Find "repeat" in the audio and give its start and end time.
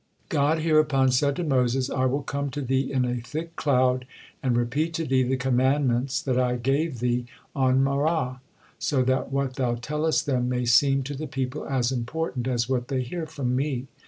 4.57-4.95